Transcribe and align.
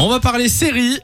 On 0.00 0.06
va 0.08 0.20
parler 0.20 0.48
série. 0.48 1.00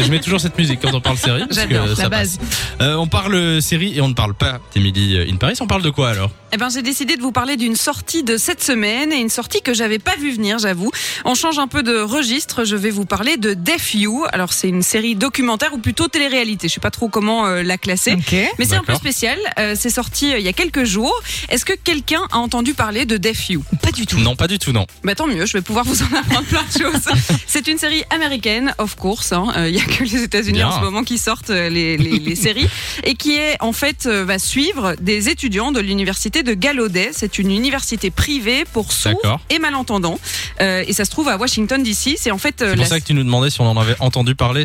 Je 0.00 0.10
mets 0.10 0.20
toujours 0.20 0.40
cette 0.40 0.56
musique 0.58 0.80
quand 0.80 0.94
on 0.94 1.00
parle 1.00 1.16
série. 1.18 1.40
parce 1.48 1.60
que 1.66 1.74
J'adore, 1.74 1.96
ça 1.96 2.02
la 2.04 2.10
passe. 2.10 2.38
base. 2.38 2.48
Euh, 2.80 2.94
on 2.96 3.06
parle 3.06 3.60
série 3.62 3.96
et 3.96 4.00
on 4.00 4.08
ne 4.08 4.14
parle 4.14 4.34
pas 4.34 4.60
d'Emily 4.74 5.18
in 5.30 5.36
Paris. 5.36 5.54
On 5.60 5.66
parle 5.66 5.82
de 5.82 5.90
quoi 5.90 6.10
alors? 6.10 6.30
Eh 6.54 6.56
ben, 6.58 6.68
j'ai 6.68 6.82
décidé 6.82 7.16
de 7.16 7.22
vous 7.22 7.32
parler 7.32 7.56
d'une 7.56 7.76
sortie 7.76 8.22
de 8.22 8.36
cette 8.36 8.62
semaine 8.62 9.10
et 9.12 9.16
une 9.16 9.28
sortie 9.30 9.62
que 9.62 9.72
j'avais 9.72 9.98
pas 9.98 10.16
vu 10.16 10.32
venir, 10.32 10.58
j'avoue. 10.58 10.90
On 11.24 11.34
change 11.34 11.58
un 11.58 11.66
peu 11.68 11.82
de 11.82 11.98
registre. 12.00 12.64
Je 12.64 12.76
vais 12.76 12.90
vous 12.90 13.04
parler 13.06 13.36
de 13.36 13.54
Deaf 13.54 13.94
You. 13.94 14.24
Alors, 14.32 14.52
c'est 14.52 14.68
une 14.68 14.82
série 14.82 15.14
documentaire 15.14 15.72
ou 15.72 15.78
plutôt 15.78 16.08
télé-réalité. 16.08 16.68
Je 16.68 16.74
sais 16.74 16.80
pas 16.80 16.90
trop 16.90 17.08
comment 17.08 17.46
euh, 17.46 17.62
la 17.62 17.78
classer. 17.78 18.12
Ok. 18.12 18.34
Mais 18.58 18.64
c'est 18.66 18.76
un 18.76 18.82
peu 18.84 18.94
spécial. 18.94 19.38
Euh, 19.58 19.74
c'est 19.78 19.88
sorti 19.90 20.32
euh, 20.32 20.38
il 20.38 20.44
y 20.44 20.48
a 20.48 20.52
quelques 20.52 20.84
jours. 20.84 21.14
Est-ce 21.48 21.64
que 21.64 21.72
quelqu'un 21.72 22.22
a 22.32 22.38
entendu 22.38 22.74
parler 22.74 23.06
de 23.06 23.16
Deaf 23.16 23.48
You? 23.50 23.64
Pas 23.82 23.90
du 23.92 24.06
tout. 24.06 24.18
Non, 24.18 24.36
pas 24.36 24.48
du 24.48 24.58
tout, 24.58 24.72
non. 24.72 24.86
Bah 25.04 25.14
tant 25.14 25.26
mieux, 25.26 25.46
je 25.46 25.54
vais 25.54 25.62
pouvoir 25.62 25.84
vous 25.84 26.02
en 26.02 26.06
apprendre 26.18 26.46
plein 26.48 26.62
de 26.64 26.82
choses. 26.82 27.08
C'est 27.46 27.66
une 27.68 27.78
série 27.78 28.04
américaine, 28.10 28.74
of 28.78 28.94
course. 28.96 29.32
hein. 29.32 29.46
Euh, 29.56 29.68
Il 29.68 29.74
y 29.76 29.80
a 29.80 29.81
que 29.86 30.04
les 30.04 30.22
États-Unis 30.22 30.62
en 30.64 30.76
ce 30.76 30.80
moment 30.80 31.02
qui 31.04 31.18
sortent 31.18 31.50
euh, 31.50 31.68
les, 31.68 31.96
les, 31.96 32.18
les 32.18 32.34
séries 32.46 32.68
et 33.04 33.14
qui 33.14 33.36
est 33.36 33.56
en 33.60 33.72
fait 33.72 34.06
euh, 34.06 34.24
va 34.24 34.38
suivre 34.38 34.94
des 35.00 35.28
étudiants 35.28 35.72
de 35.72 35.80
l'université 35.80 36.42
de 36.42 36.54
Gallaudet. 36.54 37.10
C'est 37.12 37.38
une 37.38 37.50
université 37.50 38.10
privée 38.10 38.64
pour 38.72 38.92
sourds 38.92 39.40
et 39.50 39.58
malentendants 39.58 40.18
Euh, 40.60 40.84
et 40.86 40.92
ça 40.92 41.04
se 41.04 41.10
trouve 41.10 41.28
à 41.28 41.36
Washington 41.36 41.82
D.C. 41.82 42.16
C'est 42.18 42.30
en 42.30 42.38
fait 42.38 42.62
euh, 42.62 42.70
C'est 42.70 42.74
pour 42.76 42.82
la- 42.82 42.88
ça 42.88 43.00
que 43.00 43.06
tu 43.06 43.14
nous 43.14 43.24
demandais 43.24 43.50
si 43.50 43.60
on 43.60 43.66
en 43.66 43.76
avait 43.76 43.96
entendu 44.00 44.34
parler. 44.34 44.64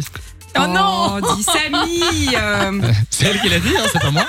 Oh 0.59 0.67
non, 0.67 1.19
dit 1.35 1.43
Samy. 1.43 2.35
euh, 2.35 2.81
C'est 3.09 3.25
elle 3.27 3.39
qui 3.41 3.49
l'a 3.49 3.59
dit, 3.59 3.69
hein, 3.77 3.83
c'est 3.91 4.01
pas 4.01 4.11
moi. 4.11 4.25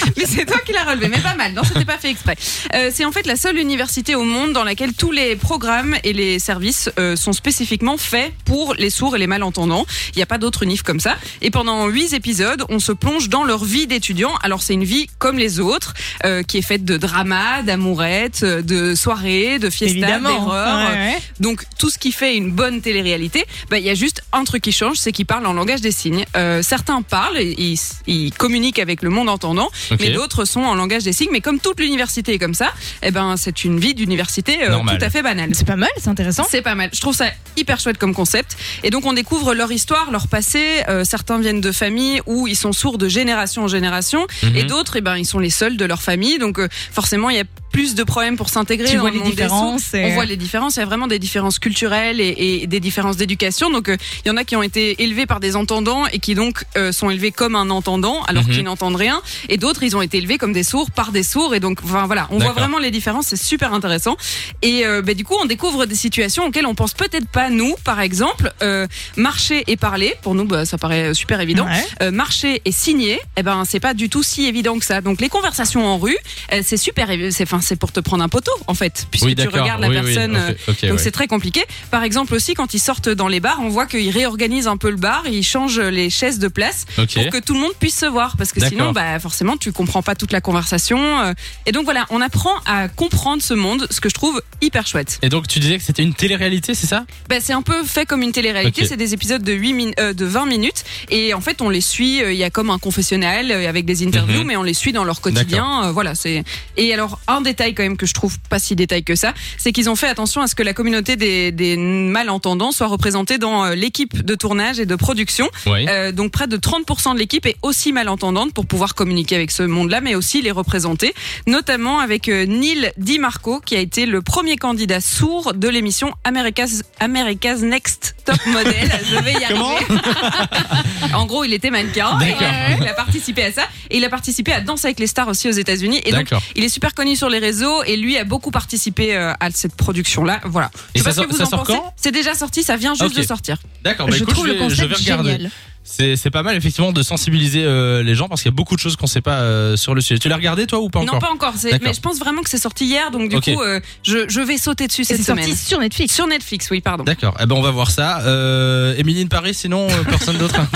Mais 0.16 0.24
c'est 0.26 0.44
toi 0.44 0.58
qui 0.64 0.72
l'as 0.72 0.84
relevé, 0.84 1.08
mais 1.08 1.18
pas 1.20 1.34
mal. 1.34 1.52
Non, 1.52 1.62
c'était 1.64 1.84
pas 1.84 1.98
fait 1.98 2.10
exprès. 2.10 2.36
Euh, 2.74 2.90
c'est 2.92 3.04
en 3.04 3.12
fait 3.12 3.26
la 3.26 3.36
seule 3.36 3.58
université 3.58 4.14
au 4.14 4.24
monde 4.24 4.52
dans 4.52 4.64
laquelle 4.64 4.92
tous 4.92 5.12
les 5.12 5.36
programmes 5.36 5.96
et 6.04 6.12
les 6.12 6.38
services 6.38 6.90
euh, 6.98 7.16
sont 7.16 7.32
spécifiquement 7.32 7.96
faits 7.96 8.32
pour 8.44 8.74
les 8.74 8.90
sourds 8.90 9.16
et 9.16 9.18
les 9.18 9.26
malentendants. 9.26 9.86
Il 10.14 10.18
n'y 10.18 10.22
a 10.22 10.26
pas 10.26 10.38
d'autre 10.38 10.62
unif 10.62 10.82
comme 10.82 11.00
ça. 11.00 11.16
Et 11.42 11.50
pendant 11.50 11.86
huit 11.88 12.12
épisodes, 12.12 12.64
on 12.68 12.78
se 12.78 12.92
plonge 12.92 13.28
dans 13.28 13.44
leur 13.44 13.64
vie 13.64 13.86
d'étudiants. 13.86 14.34
Alors 14.42 14.62
c'est 14.62 14.74
une 14.74 14.84
vie 14.84 15.08
comme 15.18 15.38
les 15.38 15.60
autres, 15.60 15.94
euh, 16.24 16.42
qui 16.42 16.58
est 16.58 16.62
faite 16.62 16.84
de 16.84 16.96
drama, 16.96 17.62
d'amourettes, 17.62 18.42
euh, 18.42 18.62
de 18.62 18.94
soirées, 18.94 19.58
de 19.58 19.70
fiestas, 19.70 20.18
d'erreurs. 20.18 20.90
Ouais, 20.90 20.96
ouais. 20.96 21.18
Donc 21.40 21.64
tout 21.78 21.90
ce 21.90 21.98
qui 21.98 22.12
fait 22.12 22.36
une 22.36 22.50
bonne 22.50 22.80
télé-réalité, 22.80 23.44
bah, 23.70 23.78
il 23.78 23.84
y 23.84 23.90
a 23.90 23.94
juste 23.94 24.22
un 24.32 24.44
truc 24.44 24.62
qui 24.62 24.72
change, 24.72 24.96
c'est 24.96 25.12
qu'ils 25.12 25.26
parlent 25.26 25.46
en 25.46 25.52
langage 25.52 25.80
des 25.80 25.92
signes. 25.92 26.24
Euh, 26.36 26.62
certains 26.62 27.02
parlent, 27.02 27.40
ils, 27.40 27.78
ils 28.06 28.32
communiquent 28.32 28.78
avec 28.78 29.02
le 29.02 29.10
monde 29.10 29.28
entendant, 29.28 29.68
Mais 29.98 30.10
d'autres 30.10 30.44
sont 30.44 30.60
en 30.60 30.74
langage 30.74 31.02
des 31.04 31.12
signes. 31.12 31.30
Mais 31.32 31.40
comme 31.40 31.58
toute 31.60 31.80
l'université 31.80 32.34
est 32.34 32.38
comme 32.38 32.54
ça, 32.54 32.72
eh 33.02 33.10
ben 33.10 33.36
c'est 33.36 33.64
une 33.64 33.80
vie 33.80 33.94
d'université 33.94 34.58
euh, 34.62 34.78
tout 34.78 35.04
à 35.04 35.10
fait 35.10 35.22
banale. 35.22 35.50
C'est 35.54 35.66
pas 35.66 35.76
mal, 35.76 35.88
c'est 35.98 36.08
intéressant. 36.08 36.44
C'est 36.48 36.62
pas 36.62 36.74
mal. 36.74 36.90
Je 36.92 37.00
trouve 37.00 37.14
ça 37.14 37.26
hyper 37.56 37.80
chouette 37.80 37.98
comme 37.98 38.14
concept. 38.14 38.56
Et 38.82 38.90
donc 38.90 39.04
on 39.06 39.12
découvre 39.12 39.54
leur 39.54 39.70
histoire, 39.72 40.10
leur 40.10 40.28
passé. 40.28 40.82
Euh, 40.88 41.04
certains 41.04 41.38
viennent 41.40 41.60
de 41.60 41.72
familles 41.72 42.20
où 42.26 42.46
ils 42.46 42.56
sont 42.56 42.72
sourds 42.72 42.98
de 42.98 43.08
génération 43.08 43.64
en 43.64 43.68
génération, 43.68 44.26
Mhm. 44.42 44.56
et 44.56 44.62
d'autres, 44.64 44.96
eh 44.96 45.00
ben 45.00 45.16
ils 45.16 45.26
sont 45.26 45.38
les 45.38 45.50
seuls 45.50 45.76
de 45.76 45.84
leur 45.84 46.02
famille. 46.02 46.38
Donc 46.38 46.58
euh, 46.58 46.68
forcément 46.92 47.30
il 47.30 47.36
y 47.36 47.40
a 47.40 47.44
plus 47.70 47.94
de 47.94 48.02
problèmes 48.04 48.36
pour 48.36 48.48
s'intégrer. 48.48 48.96
Vois 48.96 49.10
le 49.10 49.18
les 49.18 49.30
différences 49.30 49.94
et- 49.94 50.04
On 50.06 50.14
voit 50.14 50.24
les 50.24 50.36
différences. 50.36 50.76
Il 50.76 50.80
y 50.80 50.82
a 50.82 50.86
vraiment 50.86 51.06
des 51.06 51.18
différences 51.18 51.58
culturelles 51.58 52.20
et, 52.20 52.34
et 52.62 52.66
des 52.66 52.80
différences 52.80 53.16
d'éducation. 53.16 53.70
Donc 53.70 53.88
euh, 53.88 53.96
il 54.24 54.28
y 54.28 54.30
en 54.30 54.36
a 54.36 54.44
qui 54.44 54.56
ont 54.56 54.62
été 54.62 55.02
élevés 55.02 55.26
par 55.26 55.40
des 55.40 55.56
entendants 55.56 56.06
et 56.06 56.18
qui 56.18 56.34
donc 56.34 56.64
euh, 56.76 56.92
sont 56.92 57.10
élevés 57.10 57.30
comme 57.32 57.54
un 57.56 57.70
entendant 57.70 58.22
alors 58.24 58.44
Mhm. 58.44 58.50
qu'ils 58.54 58.64
n'entendent 58.64 58.96
rien. 58.96 59.20
Et 59.48 59.56
d'autres 59.56 59.82
ils 59.82 59.96
ont 59.96 60.02
été 60.02 60.18
élevés 60.18 60.38
comme 60.38 60.52
des 60.52 60.62
sourds 60.62 60.90
par 60.90 61.12
des 61.12 61.22
sourds. 61.22 61.54
Et 61.54 61.60
donc 61.60 61.78
enfin 61.84 62.06
voilà, 62.06 62.26
on 62.30 62.38
voit 62.38 62.52
vraiment 62.52 62.78
les 62.78 62.90
différences. 62.90 63.26
C'est 63.28 63.36
super 63.42 63.72
intéressant. 63.72 64.16
Et 64.62 64.84
euh, 64.86 65.02
bah, 65.02 65.14
du 65.14 65.24
coup, 65.24 65.34
on 65.40 65.46
découvre 65.46 65.86
des 65.86 65.94
situations 65.94 66.44
auxquelles 66.46 66.66
on 66.66 66.74
pense 66.74 66.94
peut-être 66.94 67.28
pas 67.28 67.50
nous. 67.50 67.74
Par 67.84 68.00
exemple, 68.00 68.52
euh, 68.62 68.86
marcher 69.16 69.64
et 69.66 69.76
parler. 69.76 70.14
Pour 70.22 70.34
nous, 70.34 70.44
bah, 70.44 70.64
ça 70.64 70.78
paraît 70.78 71.14
super 71.14 71.40
évident. 71.40 71.66
Ouais. 71.66 71.84
Euh, 72.02 72.10
marcher 72.10 72.60
et 72.64 72.72
signer, 72.72 73.20
eh 73.36 73.42
ben 73.42 73.64
c'est 73.64 73.80
pas 73.80 73.94
du 73.94 74.08
tout 74.08 74.22
si 74.22 74.46
évident 74.46 74.78
que 74.78 74.84
ça. 74.84 75.00
Donc 75.00 75.20
les 75.20 75.28
conversations 75.28 75.86
en 75.86 75.98
rue, 75.98 76.16
euh, 76.52 76.60
c'est 76.64 76.76
super. 76.76 77.08
C'est 77.30 77.46
enfin 77.60 77.66
c'est 77.66 77.76
pour 77.76 77.92
te 77.92 78.00
prendre 78.00 78.24
un 78.24 78.28
poteau 78.28 78.52
en 78.66 78.74
fait, 78.74 79.06
puisque 79.10 79.26
Oui, 79.26 79.34
tu 79.34 79.46
regardes 79.48 79.80
la 79.80 79.88
Oui, 79.88 79.94
personne. 79.94 80.36
euh, 80.36 80.48
donc 80.66 80.82
ouais. 80.82 80.98
c'est 80.98 81.10
très 81.10 81.26
compliqué. 81.26 81.64
Par 81.90 82.02
exemple 82.02 82.34
aussi 82.34 82.54
quand 82.54 82.74
ils 82.74 82.78
sortent 82.78 83.08
dans 83.08 83.28
les 83.28 83.40
bars, 83.40 83.58
on 83.60 83.68
voit 83.68 83.86
qu'ils 83.86 84.10
réorganisent 84.10 84.66
un 84.68 84.76
peu 84.76 84.90
le 84.90 84.96
bar, 84.96 85.24
ils 85.30 85.42
changent 85.44 85.80
les 85.80 86.10
chaises 86.10 86.38
de 86.38 86.48
place 86.48 86.86
pour 86.96 87.06
que 87.06 87.38
tout 87.40 87.54
le 87.54 87.60
monde 87.60 87.72
puisse 87.78 87.96
se 87.98 88.06
voir 88.06 88.36
parce 88.36 88.52
que 88.52 88.60
sinon 88.66 88.92
bah 88.92 89.18
forcément 89.20 89.56
tu 89.56 89.72
comprends 89.72 90.02
pas 90.02 90.14
toute 90.14 90.32
la 90.32 90.40
conversation 90.40 90.98
euh, 91.20 91.32
et 91.66 91.72
donc 91.72 91.84
voilà 91.84 92.06
on 92.10 92.20
apprend 92.20 92.54
à 92.66 92.88
comprendre 92.88 93.42
ce 93.42 93.54
monde 93.54 93.86
ce 93.90 94.00
que 94.00 94.08
je 94.08 94.14
trouve 94.14 94.42
hyper 94.60 94.86
chouette 94.86 95.18
Et 95.22 95.28
donc 95.28 95.46
tu 95.48 95.58
disais 95.58 95.78
que 95.78 95.84
c'était 95.84 96.02
une 96.02 96.14
télé-réalité, 96.14 96.74
c'est 96.74 96.86
ça? 96.86 97.04
Bah, 97.28 97.36
c'est 97.40 97.52
un 97.52 97.62
peu 97.62 97.82
fait 97.84 98.06
comme 98.06 98.22
une 98.22 98.32
télé-réalité 98.32 98.86
c'est 98.86 98.96
des 98.96 99.14
épisodes 99.14 99.42
de 99.42 99.52
8 99.52 99.72
min- 99.74 99.90
euh, 100.00 100.12
de 100.12 100.24
20 100.24 100.46
minutes 100.46 100.84
et 101.10 101.34
en 101.34 101.40
fait 101.40 101.60
on 101.62 101.68
les 101.68 101.80
suit 101.80 102.20
il 102.24 102.34
y 102.36 102.44
a 102.44 102.50
comme 102.50 102.70
un 102.70 102.78
confessionnel 102.78 103.50
euh, 103.52 103.68
avec 103.68 103.84
des 103.84 104.06
interviews 104.06 104.40
Mhm. 104.40 104.46
mais 104.46 104.56
on 104.56 104.62
les 104.62 104.74
suit 104.74 104.92
dans 104.92 105.04
leur 105.04 105.20
quotidien 105.20 105.84
euh, 105.84 105.92
voilà 105.92 106.14
c'est 106.14 106.44
et 106.76 106.92
alors 106.94 107.20
un 107.26 107.40
détail 107.50 107.74
quand 107.74 107.82
même 107.82 107.96
que 107.96 108.06
je 108.06 108.14
trouve 108.14 108.38
pas 108.48 108.58
si 108.58 108.74
détail 108.76 109.02
que 109.04 109.14
ça 109.14 109.34
c'est 109.58 109.72
qu'ils 109.72 109.88
ont 109.90 109.96
fait 109.96 110.08
attention 110.08 110.40
à 110.40 110.46
ce 110.46 110.54
que 110.54 110.62
la 110.62 110.72
communauté 110.74 111.16
des, 111.16 111.52
des 111.52 111.76
malentendants 111.76 112.72
soit 112.72 112.86
représentée 112.86 113.38
dans 113.38 113.64
euh, 113.64 113.74
l'équipe 113.74 114.14
de 114.24 114.34
tournage 114.34 114.78
et 114.80 114.86
de 114.86 114.96
production 114.96 115.48
Oui. 115.66 115.86
euh, 115.88 116.12
donc 116.12 116.30
près 116.32 116.46
de 116.46 116.56
30% 116.56 117.14
de 117.14 117.18
l'équipe 117.18 117.46
est 117.46 117.56
aussi 117.62 117.92
malentendante 117.92 118.52
pour 118.54 118.66
pouvoir 118.66 118.94
communiquer 118.94 119.34
avec 119.36 119.50
ce 119.50 119.62
monde-là, 119.62 120.00
mais 120.00 120.14
aussi 120.14 120.42
les 120.42 120.50
représenter, 120.50 121.12
notamment 121.46 121.98
avec 122.00 122.28
euh, 122.28 122.46
Neil 122.46 122.92
DiMarco, 122.98 123.60
qui 123.60 123.74
a 123.76 123.80
été 123.80 124.06
le 124.06 124.22
premier 124.22 124.56
candidat 124.56 125.00
sourd 125.00 125.54
de 125.54 125.68
l'émission 125.68 126.12
America's, 126.24 126.82
America's 127.00 127.60
Next 127.60 128.14
Top 128.24 128.38
Model. 128.46 128.88
Je 129.10 129.16
vais 129.24 129.32
y 129.32 129.44
Comment? 129.48 129.74
Arriver. 129.74 131.14
en 131.14 131.26
gros, 131.26 131.44
il 131.44 131.52
était 131.52 131.70
mannequin. 131.70 132.18
et, 132.20 132.32
euh, 132.32 132.76
il 132.80 132.86
a 132.88 132.94
participé 132.94 133.42
à 133.44 133.52
ça. 133.52 133.62
Et 133.90 133.96
il 133.96 134.04
a 134.04 134.08
participé 134.08 134.52
à 134.52 134.60
Danse 134.60 134.84
avec 134.84 135.00
les 135.00 135.06
stars 135.08 135.28
aussi 135.28 135.48
aux 135.48 135.52
États-Unis. 135.64 136.00
Et 136.04 136.12
donc, 136.12 136.28
il 136.54 136.62
est 136.64 136.68
super 136.68 136.94
connu 136.94 137.16
sur 137.16 137.28
les 137.28 137.38
réseaux 137.40 137.82
et 137.84 137.96
lui 137.96 138.16
a 138.16 138.24
beaucoup 138.24 138.50
participé 138.50 139.16
euh, 139.16 139.32
à 139.40 139.50
cette 139.50 139.74
production-là. 139.74 140.40
Voilà. 140.44 140.70
Et 140.94 140.98
Je 141.00 141.04
sais 141.04 141.04
ça 141.04 141.04
pas 141.04 141.10
ce 141.10 141.16
sort- 141.16 141.26
que 141.26 141.32
vous 141.32 141.38
ça 141.38 141.44
en 141.44 141.50
sort 141.50 141.60
pensez. 141.64 141.72
quand? 141.78 141.92
C'est 141.96 142.12
déjà 142.12 142.34
sorti, 142.34 142.62
ça 142.62 142.76
vient 142.76 142.94
juste 142.94 143.10
Ok. 143.12 143.16
de 143.16 143.22
sortir. 143.22 143.56
D'accord, 143.82 144.06
bah 144.06 144.12
je 144.16 144.22
écoute, 144.22 144.34
trouve 144.34 144.46
je 144.46 144.52
le 144.52 144.58
vais, 144.58 144.68
je 144.68 144.74
concept 144.82 144.88
vais 144.90 144.94
regarder. 144.96 145.32
génial. 145.32 145.50
C'est 145.92 146.14
c'est 146.16 146.30
pas 146.30 146.42
mal 146.42 146.56
effectivement 146.56 146.92
de 146.92 147.02
sensibiliser 147.02 147.64
euh, 147.64 148.02
les 148.02 148.14
gens 148.14 148.28
parce 148.28 148.42
qu'il 148.42 148.50
y 148.50 148.54
a 148.54 148.56
beaucoup 148.56 148.74
de 148.76 148.80
choses 148.80 148.96
qu'on 148.96 149.06
sait 149.08 149.20
pas 149.20 149.40
euh, 149.40 149.76
sur 149.76 149.94
le 149.94 150.00
sujet. 150.00 150.18
Tu 150.20 150.28
l'as 150.28 150.36
regardé 150.36 150.66
toi 150.66 150.78
ou 150.80 150.88
pas 150.88 151.00
encore 151.00 151.14
Non, 151.14 151.20
pas 151.20 151.30
encore. 151.32 151.54
Mais 151.64 151.92
je 151.92 152.00
pense 152.00 152.18
vraiment 152.18 152.42
que 152.42 152.50
c'est 152.50 152.58
sorti 152.58 152.84
hier, 152.86 153.10
donc 153.10 153.28
du 153.28 153.40
coup, 153.40 153.60
euh, 153.62 153.80
je, 154.04 154.18
je 154.28 154.40
vais 154.40 154.56
sauter 154.56 154.86
dessus 154.86 155.02
Et 155.02 155.04
cette 155.04 155.16
c'est 155.18 155.24
semaine. 155.24 155.44
sorti 155.46 155.58
sur 155.64 155.78
Netflix. 155.80 156.14
Sur 156.14 156.26
Netflix, 156.26 156.70
oui, 156.70 156.80
pardon. 156.80 157.04
D'accord. 157.04 157.34
Eh 157.40 157.46
ben 157.46 157.56
on 157.56 157.62
va 157.62 157.70
voir 157.72 157.90
ça. 157.90 158.20
Euh, 158.22 158.94
Émilie 158.96 159.24
de 159.24 159.28
Paris, 159.28 159.54
sinon 159.54 159.88
euh, 159.90 160.04
personne 160.08 160.38
d'autre. 160.38 160.54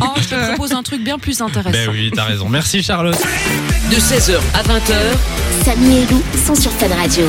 Oh, 0.00 0.06
je 0.20 0.28
te 0.28 0.46
propose 0.48 0.72
un 0.72 0.82
truc 0.82 1.02
bien 1.04 1.18
plus 1.18 1.40
intéressant. 1.40 1.70
ben 1.70 1.88
oui, 1.90 2.10
t'as 2.14 2.24
raison. 2.24 2.48
Merci 2.48 2.82
Charlotte. 2.82 3.18
De 3.90 3.96
16h 3.96 4.38
à 4.54 4.62
20h, 4.62 5.64
Samy 5.64 5.98
et 5.98 6.06
Lou 6.06 6.22
sont 6.46 6.54
sur 6.54 6.72
Fan 6.72 6.92
Radio. 6.92 7.26